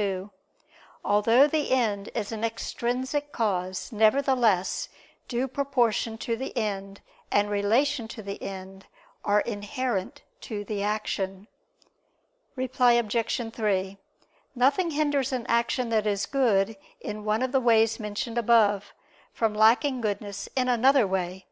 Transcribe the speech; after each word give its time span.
2: 0.00 0.30
Although 1.04 1.48
the 1.48 1.72
end 1.72 2.08
is 2.14 2.30
an 2.30 2.44
extrinsic 2.44 3.32
cause, 3.32 3.90
nevertheless 3.90 4.88
due 5.26 5.48
proportion 5.48 6.16
to 6.18 6.36
the 6.36 6.56
end, 6.56 7.00
and 7.32 7.50
relation 7.50 8.06
to 8.06 8.22
the 8.22 8.40
end, 8.40 8.86
are 9.24 9.40
inherent 9.40 10.22
to 10.40 10.64
the 10.64 10.84
action. 10.84 11.48
Reply 12.54 12.92
Obj. 12.92 13.52
3: 13.52 13.98
Nothing 14.54 14.92
hinders 14.92 15.32
an 15.32 15.44
action 15.48 15.88
that 15.88 16.06
is 16.06 16.26
good 16.26 16.76
in 17.00 17.24
one 17.24 17.42
of 17.42 17.50
the 17.50 17.58
ways 17.58 17.98
mentioned 17.98 18.38
above, 18.38 18.94
from 19.32 19.52
lacking 19.52 20.00
goodness 20.00 20.48
in 20.54 20.68
another 20.68 21.08
way. 21.08 21.46